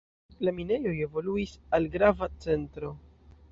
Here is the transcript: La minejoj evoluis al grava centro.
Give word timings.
La 0.47 0.53
minejoj 0.59 0.93
evoluis 1.09 1.53
al 1.79 1.87
grava 1.99 2.33
centro. 2.49 2.93